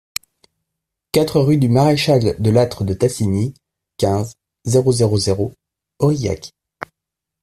[1.11, 3.53] quatre rue du Maréchal De Lattre De Tassigny,
[3.97, 4.33] quinze,
[4.65, 5.53] zéro zéro zéro,
[5.99, 6.53] Aurillac